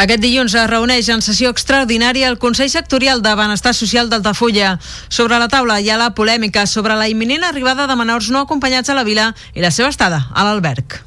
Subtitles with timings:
[0.00, 4.78] Aquest dilluns es reuneix en sessió extraordinària el Consell Sectorial de Benestar Social d'Altafulla.
[5.12, 8.88] Sobre la taula hi ha la polèmica sobre la imminent arribada de menors no acompanyats
[8.88, 11.02] a la vila i la seva estada a l'alberg.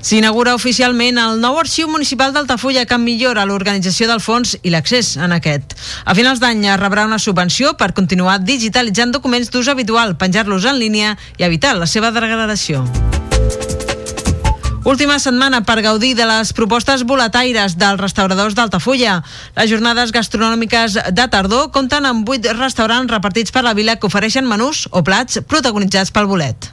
[0.00, 5.36] S'inaugura oficialment el nou arxiu municipal d'Altafulla que millora l'organització del fons i l'accés en
[5.36, 5.76] aquest.
[6.08, 10.80] A finals d'any es rebrà una subvenció per continuar digitalitzant documents d'ús habitual, penjar-los en
[10.80, 12.86] línia i evitar la seva degradació.
[14.80, 19.18] Última setmana per gaudir de les propostes boletaires dels restauradors d'Altafulla.
[19.58, 24.48] Les jornades gastronòmiques de tardor compten amb 8 restaurants repartits per la vila que ofereixen
[24.48, 26.70] menús o plats protagonitzats pel bolet.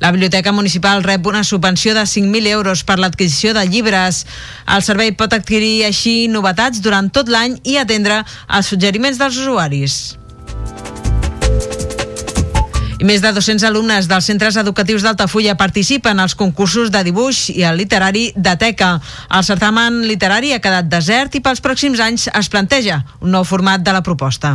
[0.00, 4.24] La Biblioteca Municipal rep una subvenció de 5.000 euros per l'adquisició de llibres.
[4.66, 10.23] El servei pot adquirir així novetats durant tot l'any i atendre els suggeriments dels usuaris.
[13.04, 17.76] Més de 200 alumnes dels centres educatius d'Altafulla participen als concursos de dibuix i el
[17.76, 18.94] literari de Teca.
[19.28, 23.84] El certamen literari ha quedat desert i pels pròxims anys es planteja un nou format
[23.84, 24.54] de la proposta.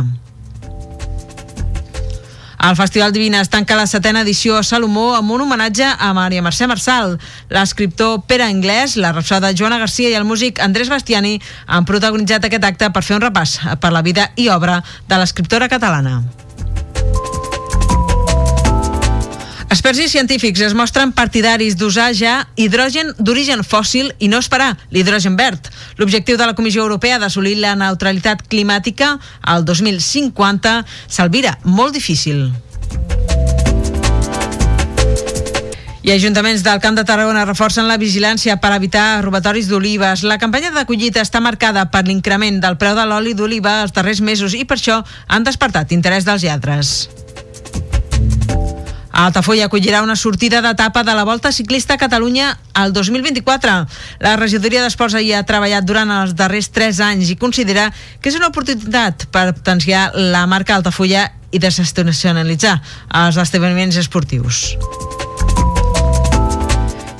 [2.60, 6.66] El Festival Divines tanca la setena edició a Salomó amb un homenatge a Maria Mercè
[6.66, 7.20] Marçal.
[7.54, 11.38] L'escriptor Pere Anglès, la rapsoda Joana Garcia i el músic Andrés Bastiani
[11.70, 15.70] han protagonitzat aquest acte per fer un repàs per la vida i obra de l'escriptora
[15.70, 16.24] catalana.
[19.70, 25.36] Experts i científics es mostren partidaris d'usar ja hidrogen d'origen fòssil i no esperar l'hidrogen
[25.38, 25.68] verd.
[25.94, 30.72] L'objectiu de la Comissió Europea d'assolir la neutralitat climàtica al 2050
[31.06, 32.50] s'alvira molt difícil.
[36.02, 40.26] I ajuntaments del Camp de Tarragona reforcen la vigilància per evitar robatoris d'olives.
[40.26, 44.18] La campanya de collita està marcada per l'increment del preu de l'oli d'oliva els darrers
[44.18, 46.96] mesos i per això han despertat interès dels lladres.
[49.10, 53.74] Altafulla acollirà una sortida d'etapa de la Volta Ciclista a Catalunya al 2024.
[54.20, 57.90] La regidoria d'Esports hi ha treballat durant els darrers 3 anys i considera
[58.20, 62.78] que és una oportunitat per potenciar la marca Altafulla i desestacionalitzar
[63.24, 64.70] els esdeveniments esportius.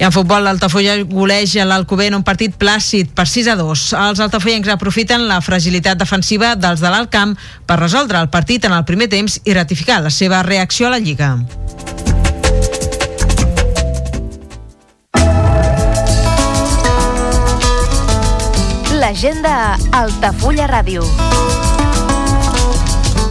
[0.01, 3.83] En futbol, l'Altafulla goleja l'Alcover en un partit plàcid per 6 a 2.
[4.01, 7.35] Els altafollencs aprofiten la fragilitat defensiva dels de l'alt camp
[7.69, 11.03] per resoldre el partit en el primer temps i ratificar la seva reacció a la
[11.05, 11.35] Lliga.
[18.97, 21.05] L'agenda Altafulla Ràdio.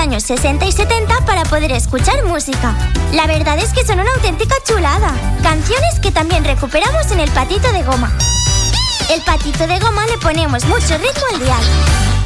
[0.00, 2.74] Años 60 y 70 para poder escuchar música.
[3.12, 5.12] La verdad es que son una auténtica chulada.
[5.42, 8.10] Canciones que también recuperamos en el patito de goma.
[9.10, 12.19] El patito de goma le ponemos mucho ritmo al dial.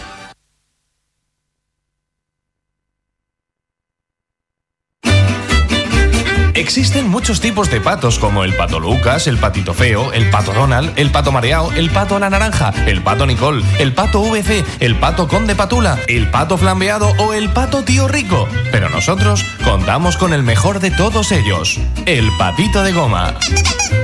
[6.65, 10.95] Existen muchos tipos de patos como el pato Lucas, el patito feo, el pato Donald,
[10.97, 14.97] el pato mareado, el pato a la naranja, el pato Nicole, el pato VC, el
[14.97, 18.49] pato conde patula, el pato flambeado o el pato tío rico.
[18.73, 23.35] Pero nosotros contamos con el mejor de todos ellos, el patito de goma.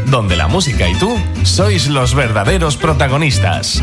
[0.05, 3.83] Donde la música y tú sois los verdaderos protagonistas.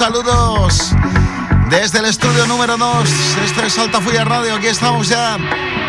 [0.00, 0.94] Saludos.
[1.68, 3.06] Desde el estudio número 2,
[3.44, 5.36] este es Altafulla Radio, aquí estamos ya.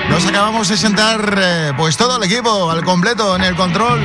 [0.10, 4.02] Nos acabamos de sentar, eh, pues todo el equipo al completo en el control.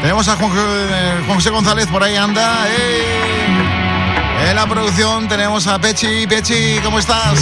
[0.00, 2.66] Tenemos a Juan, eh, José González por ahí, anda.
[2.66, 4.48] ¡eh!
[4.48, 6.26] En la producción tenemos a Pechi.
[6.26, 7.38] Pechi, ¿cómo estás?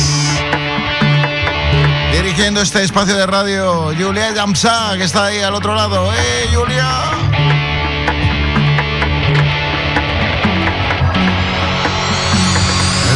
[2.12, 6.12] Dirigiendo este espacio de radio, Julia Yamsa, que está ahí al otro lado.
[6.12, 7.19] ¡Eh, Julia!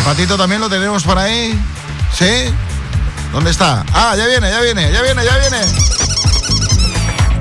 [0.05, 1.59] Patito también lo tenemos por ahí.
[2.13, 2.53] ¿Sí?
[3.33, 3.85] ¿Dónde está?
[3.93, 5.59] Ah, ya viene, ya viene, ya viene, ya viene.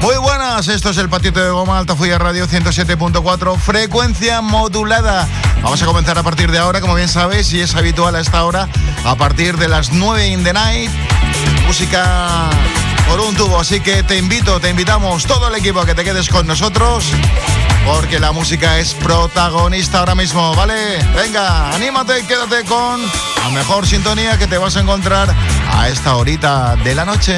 [0.02, 5.28] Muy buenas, esto es el patito de goma Altafulla Radio 107.4, frecuencia modulada.
[5.62, 8.44] Vamos a comenzar a partir de ahora, como bien sabéis, y es habitual a esta
[8.44, 8.68] hora,
[9.06, 10.92] a partir de las 9 in the night,
[11.66, 12.50] música
[13.08, 13.60] por un tubo.
[13.60, 17.06] Así que te invito, te invitamos todo el equipo a que te quedes con nosotros,
[17.86, 20.98] porque la música es protagonista ahora mismo, ¿vale?
[21.16, 25.34] Venga, anímate y quédate con la mejor sintonía que te vas a encontrar
[25.72, 27.38] a esta horita de la noche.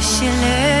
[0.00, 0.75] she lives.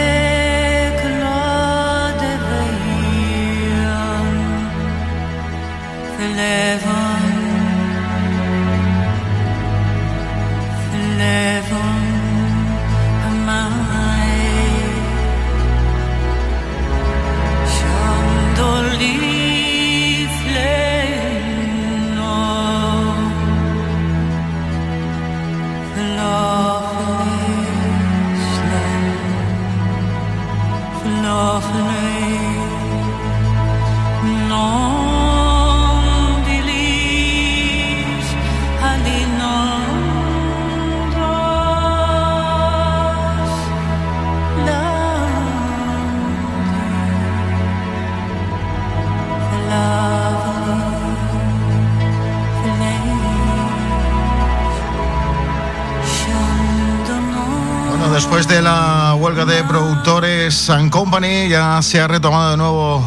[59.36, 63.06] Huelga de productores and Company, ya se ha retomado de nuevo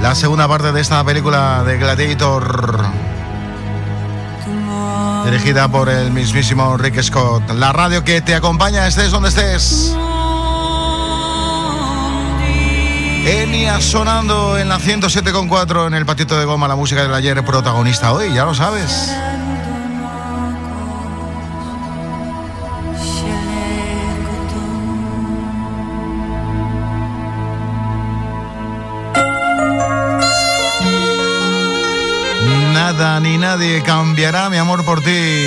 [0.00, 2.84] la segunda parte de esta película de Gladiator.
[5.24, 7.48] Dirigida por el mismísimo Rick Scott.
[7.52, 9.94] La radio que te acompaña, estés donde estés.
[13.24, 18.12] Enia sonando en la 107.4 en el patito de goma, la música del ayer protagonista
[18.12, 19.12] hoy, ya lo sabes.
[33.20, 35.46] Ni nadie cambiará mi amor por ti.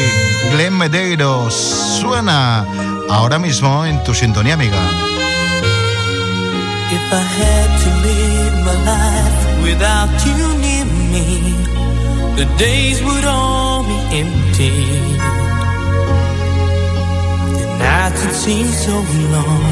[0.51, 1.53] Glenn Medeiros
[1.99, 2.65] suena
[3.09, 4.77] ahora mismo en tu sintonía, amiga.
[6.91, 11.55] If I had to live my life without you near me,
[12.35, 14.71] the days would all be empty.
[17.59, 18.93] The nights would seem so
[19.33, 19.63] long.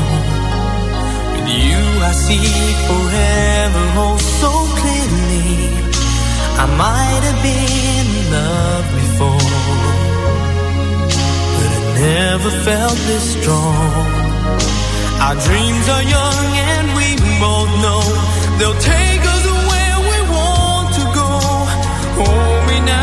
[1.34, 2.47] With you, I see
[2.88, 5.73] forever oh so clearly.
[6.56, 9.50] I might have been in love before,
[11.58, 13.92] but I never felt this strong.
[15.26, 17.08] Our dreams are young and we
[17.39, 18.02] both know
[18.58, 21.30] they'll take us where we want to go.
[22.20, 23.03] Hold me now,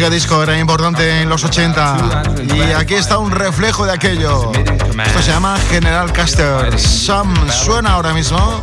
[0.00, 2.22] música disco era importante en los 80
[2.54, 4.50] y aquí está un reflejo de aquello.
[4.54, 6.78] Esto se llama General Custer.
[6.78, 8.62] Sam suena ahora mismo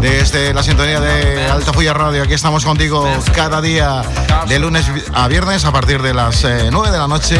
[0.00, 2.22] desde la sintonía de Altafulla Radio.
[2.22, 4.00] Aquí estamos contigo cada día
[4.48, 7.38] de lunes a viernes a partir de las eh, 9 de la noche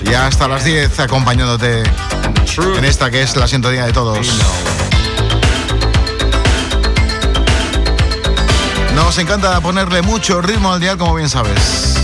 [0.00, 1.84] y hasta las 10 acompañándote
[2.76, 4.26] en esta que es la sintonía de todos.
[8.96, 12.03] Nos encanta ponerle mucho ritmo al dial, como bien sabes.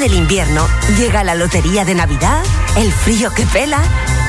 [0.00, 2.42] Del invierno, llega la lotería de Navidad,
[2.76, 3.80] el frío que pela,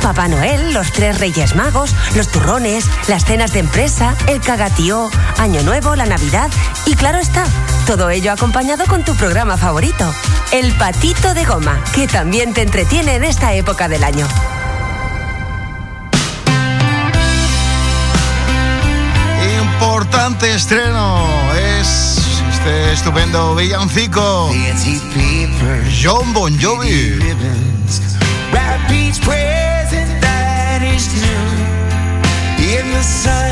[0.02, 5.64] Papá Noel, los tres Reyes Magos, los turrones, las cenas de empresa, el cagatío, Año
[5.64, 6.50] Nuevo, la Navidad
[6.86, 7.46] y claro está,
[7.88, 10.14] todo ello acompañado con tu programa favorito,
[10.52, 14.28] El Patito de Goma, que también te entretiene en esta época del año.
[19.62, 22.22] Importante estreno es
[22.62, 24.52] este estupendo villancico.
[25.90, 27.20] John Bon Jovi.
[28.52, 33.51] Wrap each present that is new in the sound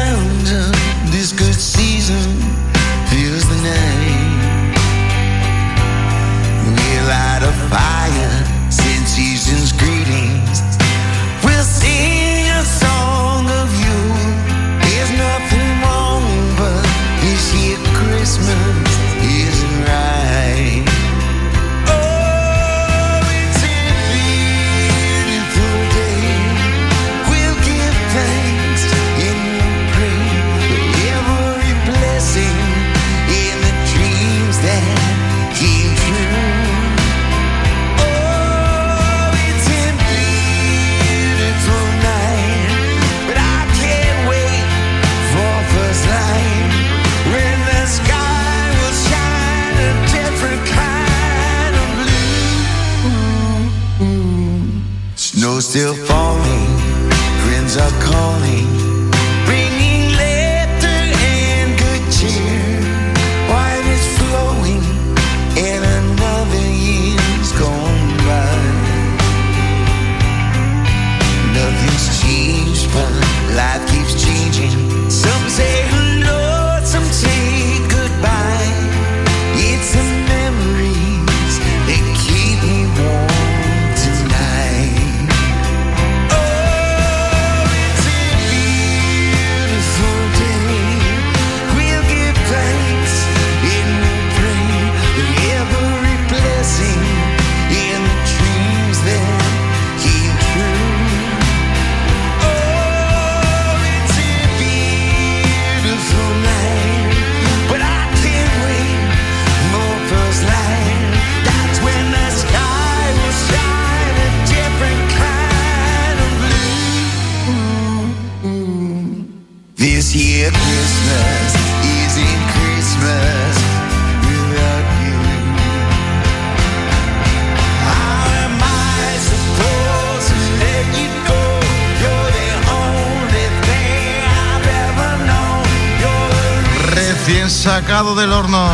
[137.69, 138.67] sacado del horno.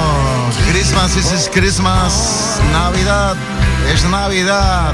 [0.71, 2.61] Christmas is is Christmas.
[2.71, 3.35] Navidad
[3.93, 4.93] es Navidad.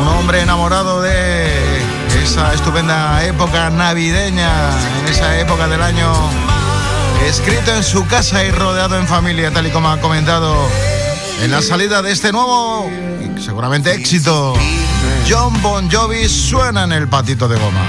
[0.00, 1.50] Un hombre enamorado de
[2.22, 4.52] esa estupenda época navideña,
[5.00, 6.12] en esa época del año,
[7.26, 10.54] escrito en su casa y rodeado en familia, tal y como ha comentado
[11.42, 12.88] en la salida de este nuevo,
[13.44, 14.54] seguramente éxito.
[15.28, 17.80] John Bon Jovi suena en el patito de goma.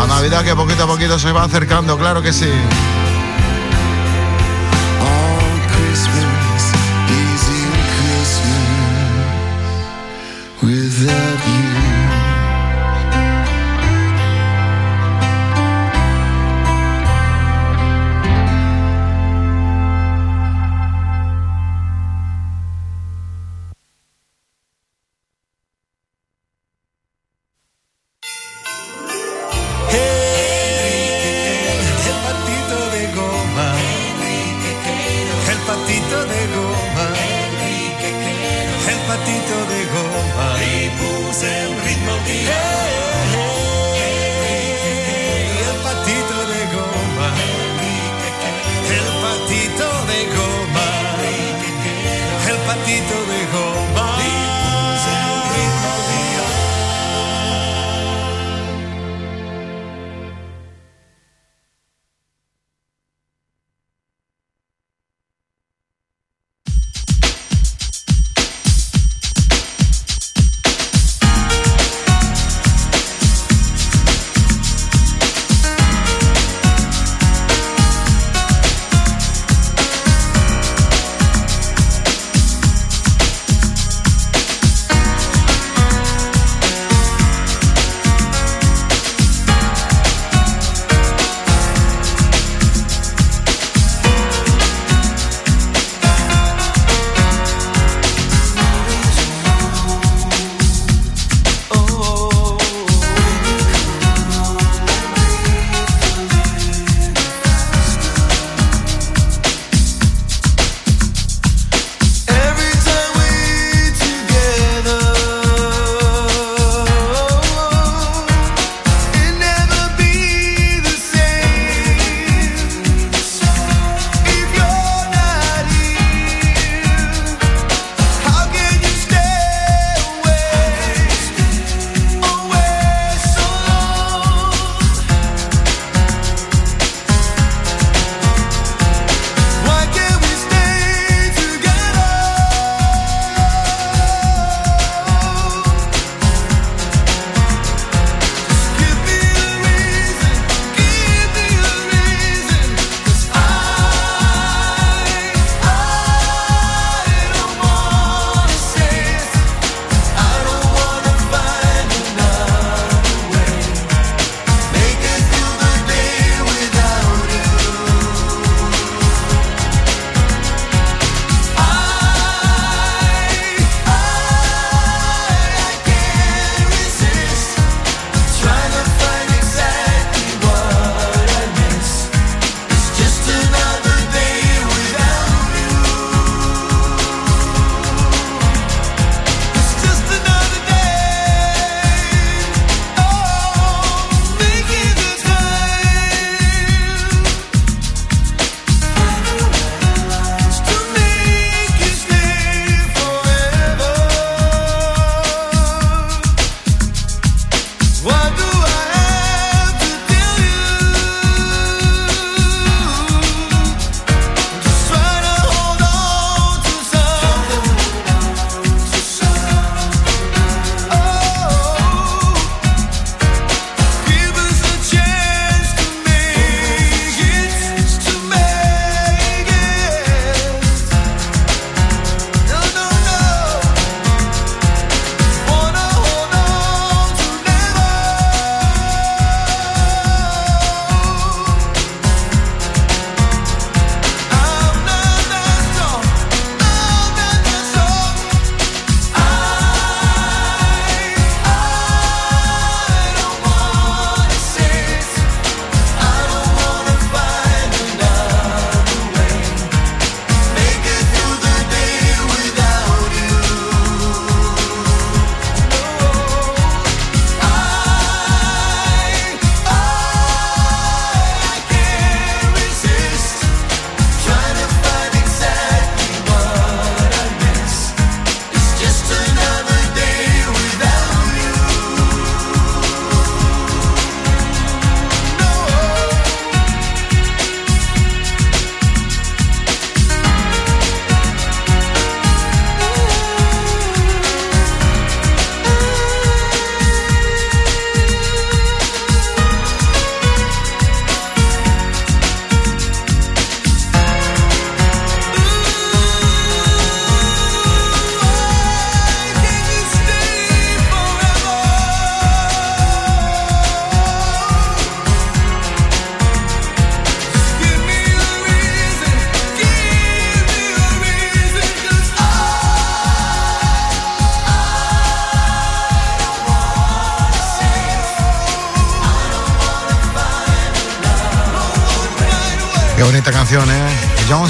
[0.00, 2.50] La Navidad que poquito a poquito se va acercando, claro que sí.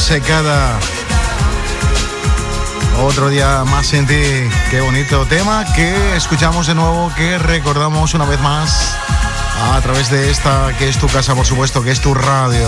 [0.01, 0.79] 11 cada
[3.03, 4.23] otro día más en ti.
[4.71, 8.97] Qué bonito tema que escuchamos de nuevo, que recordamos una vez más
[9.75, 12.67] a través de esta que es tu casa, por supuesto, que es tu radio.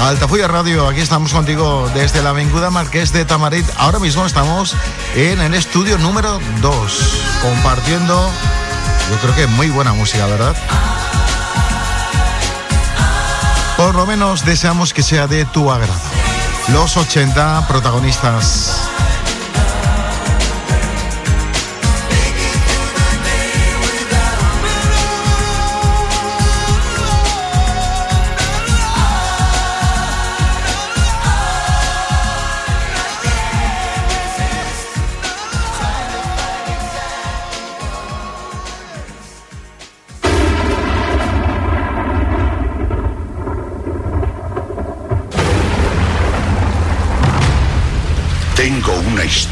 [0.00, 3.66] Altafulla Radio, aquí estamos contigo desde la Avenida Marqués de Tamarit.
[3.78, 4.74] Ahora mismo estamos
[5.14, 8.28] en el estudio número 2, compartiendo,
[9.08, 10.56] yo creo que muy buena música, ¿verdad?
[13.76, 16.19] Por lo menos deseamos que sea de tu agrado.
[16.72, 18.89] Los 80 protagonistas.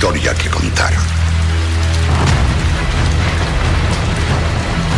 [0.00, 0.92] Que contar.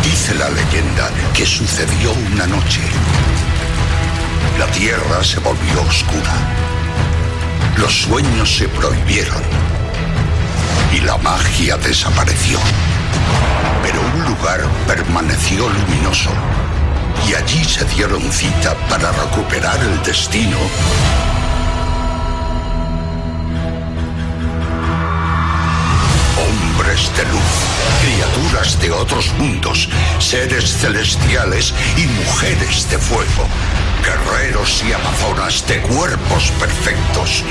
[0.03, 2.81] Dice la leyenda que sucedió una noche.
[4.59, 6.33] La tierra se volvió oscura.
[7.77, 9.41] Los sueños se prohibieron.
[10.93, 12.59] Y la magia desapareció.
[13.81, 16.29] Pero un lugar permaneció luminoso.
[17.27, 20.57] Y allí se dieron cita para recuperar el destino
[27.17, 27.51] de luz,
[28.01, 29.89] criaturas de otros mundos,
[30.19, 33.47] seres celestiales y mujeres de fuego,
[34.03, 37.43] guerreros y amazonas de cuerpos perfectos,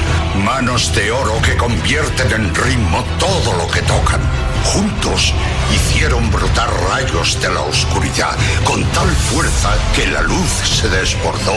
[0.45, 4.21] manos de oro que convierten en ritmo todo lo que tocan.
[4.65, 5.35] Juntos
[5.75, 11.57] hicieron brotar rayos de la oscuridad con tal fuerza que la luz se desbordó,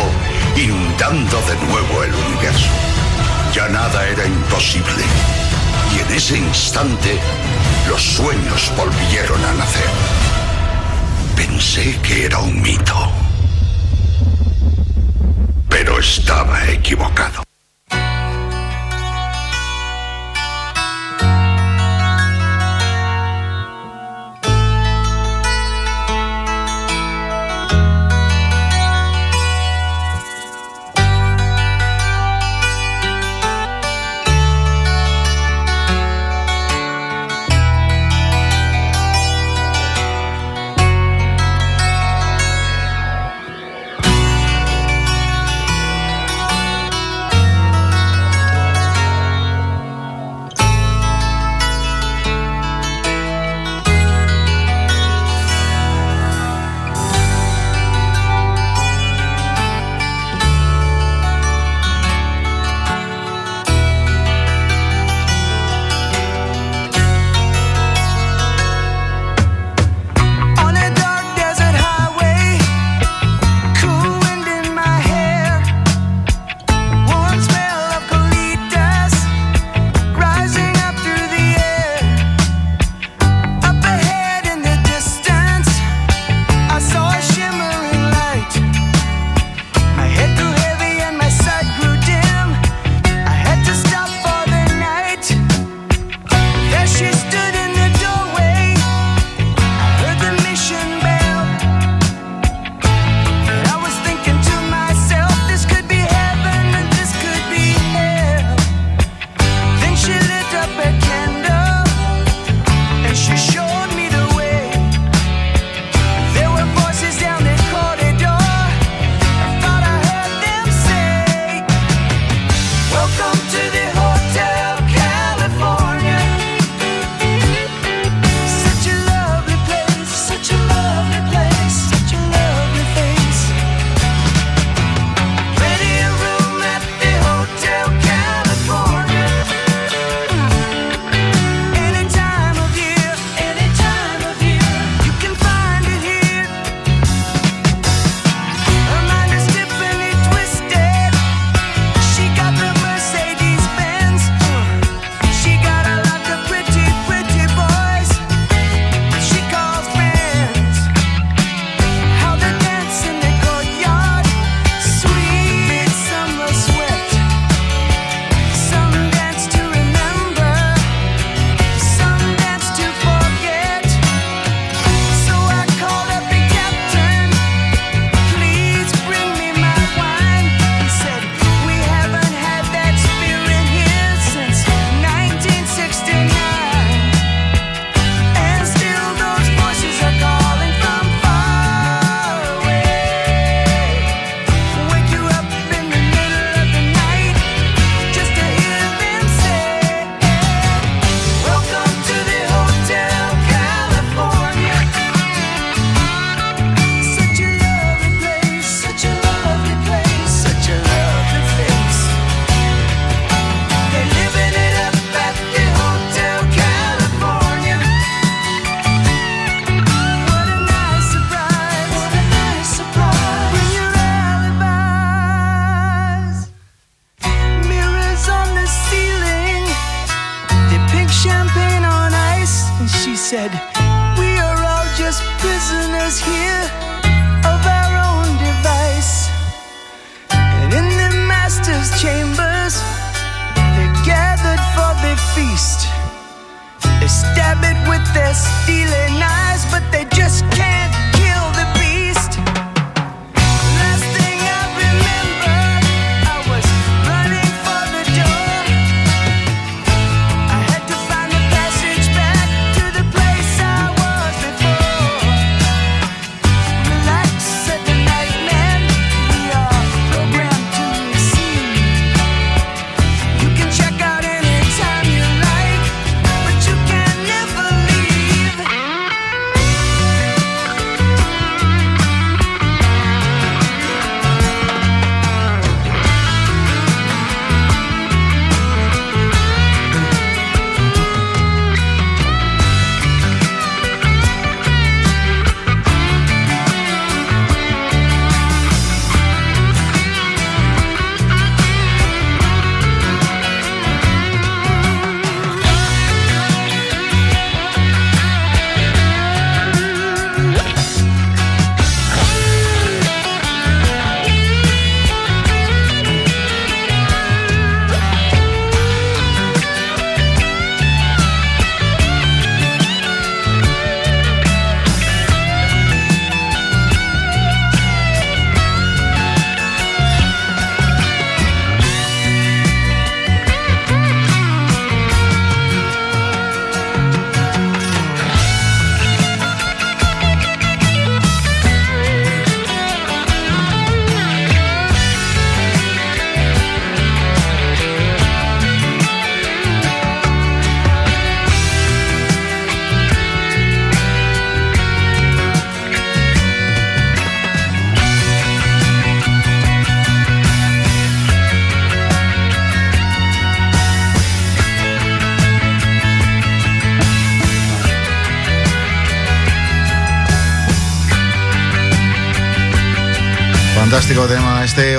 [0.55, 2.69] inundando de nuevo el universo.
[3.53, 5.03] Ya nada era imposible.
[5.95, 7.19] Y en ese instante,
[7.87, 9.89] los sueños volvieron a nacer.
[11.35, 13.11] Pensé que era un mito.
[15.69, 17.43] Pero estaba equivocado.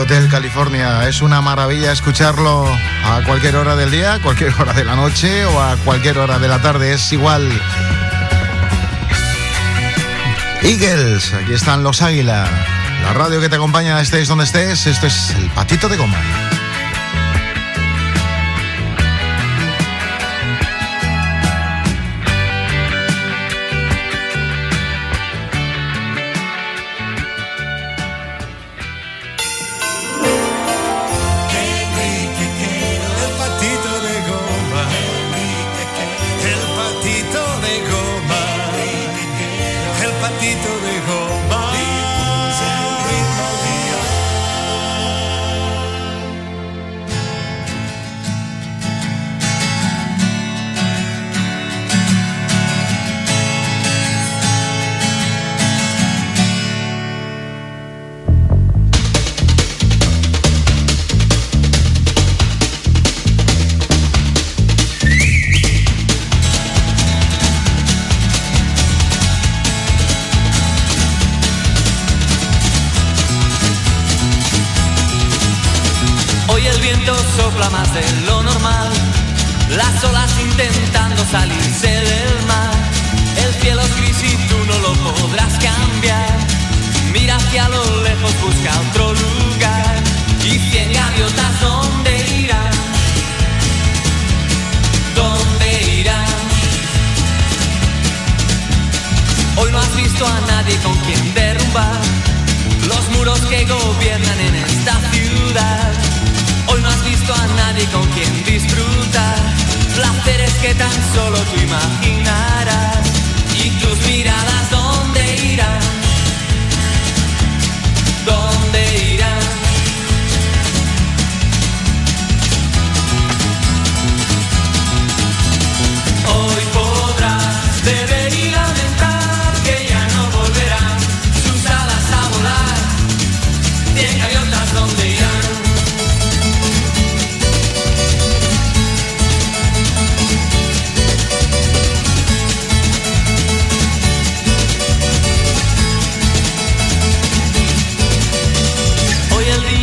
[0.05, 1.09] Hotel California.
[1.09, 2.67] Es una maravilla escucharlo
[3.05, 6.47] a cualquier hora del día, cualquier hora de la noche o a cualquier hora de
[6.47, 6.93] la tarde.
[6.93, 7.49] Es igual.
[10.61, 12.47] Eagles, aquí están los Águila.
[13.03, 14.87] La radio que te acompaña, estés donde estés.
[14.87, 16.44] Esto es el patito de goma.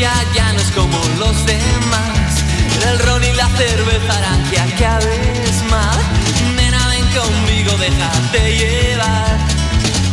[0.02, 2.30] día ya no es como los demás.
[2.88, 6.00] El ron y la cerveza harán que acabes mal.
[6.56, 9.38] Nena, ven conmigo, déjate llevar.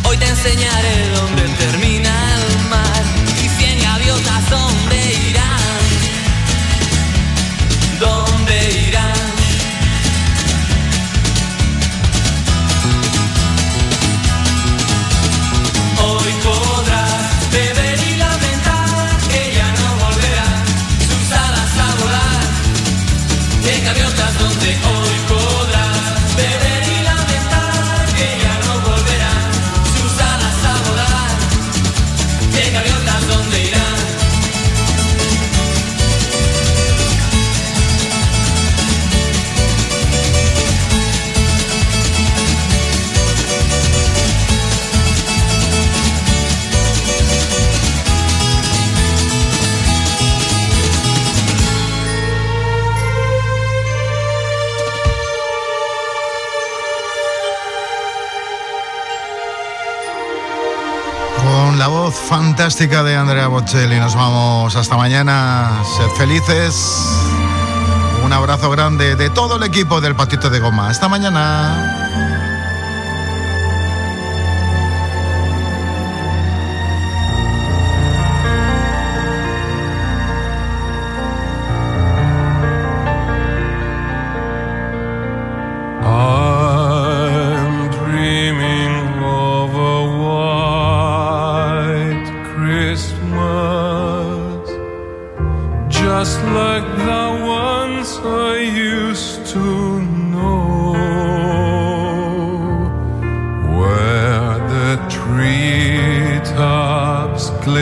[0.03, 3.03] Hoy te enseñaré dónde termina el mar
[3.43, 5.81] y cien gaviotas dónde irán.
[7.99, 8.28] ¿Dónde
[62.59, 65.81] fantástica de Andrea Bocelli nos vamos hasta mañana.
[65.95, 66.75] Sed felices.
[68.21, 70.89] Un abrazo grande de todo el equipo del Patito de Goma.
[70.89, 72.58] Hasta mañana.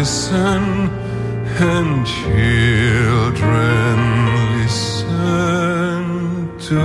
[0.08, 0.64] Glisten
[1.60, 3.98] and children
[4.58, 6.04] listen
[6.58, 6.82] to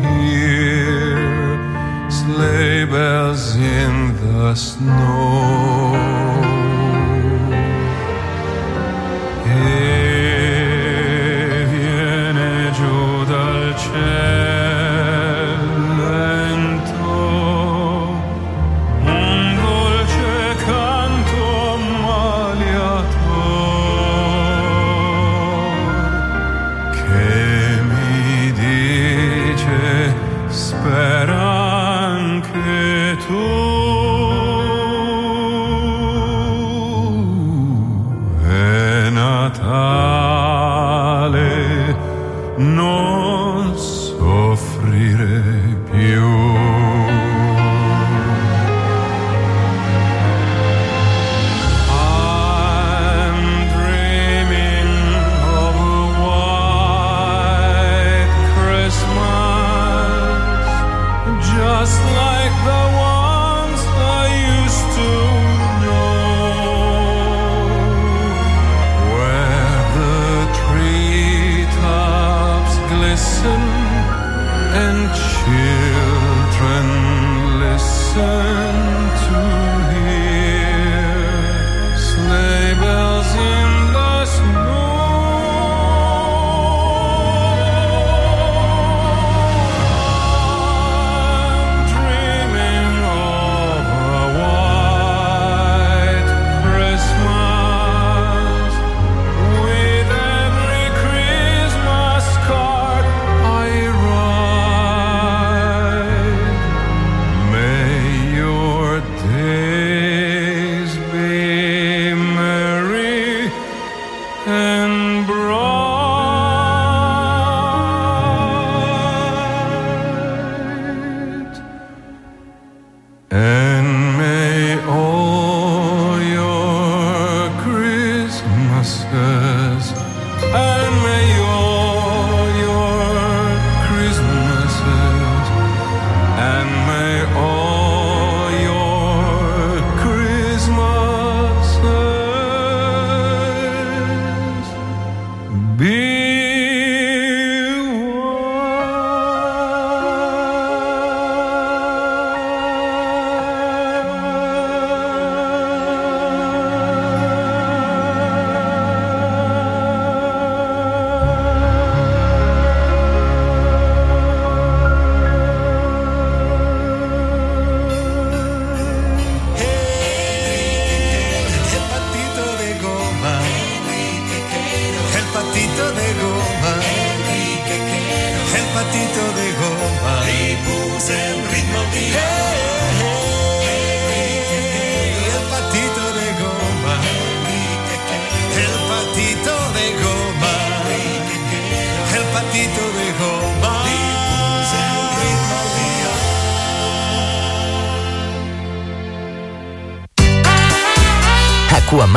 [0.00, 1.12] hear
[2.10, 4.93] sleigh bells in the snow.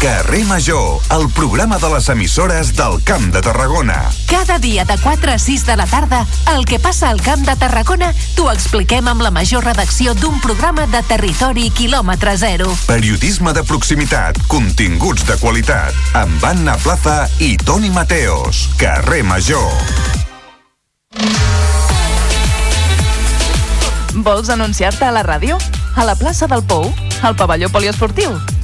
[0.00, 4.08] Carrer Major, el programa de les emissores del Camp de Tarragona.
[4.30, 6.24] Cada dia de 4 a 6 de la tarda,
[6.54, 10.86] el que passa al Camp de Tarragona t'ho expliquem amb la major redacció d'un programa
[10.86, 12.70] de territori quilòmetre zero.
[12.86, 18.68] Periodisme de proximitat, continguts de qualitat, amb Anna Plaza i Toni Mateos.
[18.78, 19.66] Carrer Major.
[24.14, 25.58] Vols anunciar-te a la ràdio?
[25.96, 26.86] A la plaça del Pou?
[27.26, 28.38] Al pavelló poliesportiu?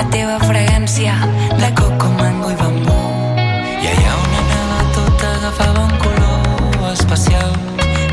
[0.00, 1.12] La teva fragància
[1.60, 3.00] de coco, mango i bambú
[3.84, 7.52] I allà on anava tot agafava un color especial.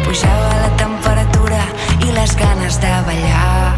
[0.04, 1.62] pujava la temperatura
[2.04, 3.72] i les ganes de ballar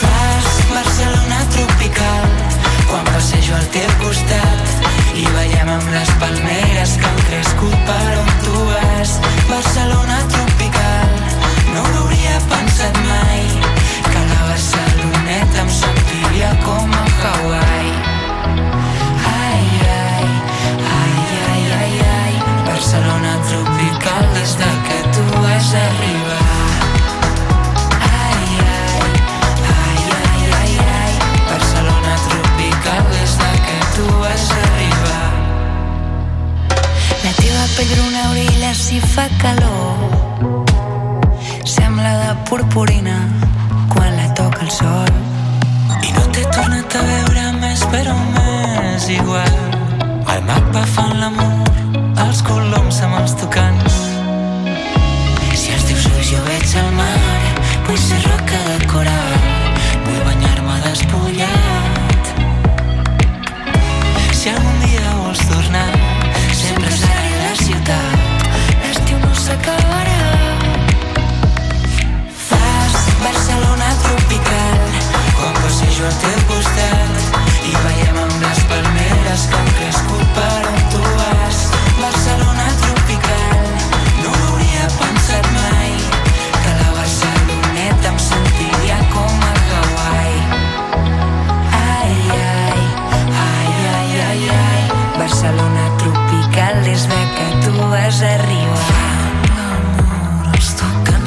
[0.00, 2.24] Fas Barcelona tropical
[2.88, 4.64] quan passejo al teu costat
[5.20, 9.18] i veiem amb les palmeres que han crescut per on tu vas.
[9.50, 10.37] Barcelona tropical,
[25.68, 26.44] vas arribar.
[28.00, 28.44] Ai,
[28.76, 29.02] ai,
[29.76, 31.14] ai, ai, ai, ai,
[31.50, 35.30] Barcelona tropical des de que tu vas arribar.
[37.24, 39.00] La teva pell bruna brilla si
[41.64, 43.18] Sembla de purpurina
[43.92, 45.12] quan la toca el sol
[46.02, 47.84] I no t'he tornat a veure més,
[49.08, 49.56] igual.
[50.32, 51.37] El mapa fan l'amor,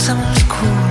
[0.02, 0.91] something cool.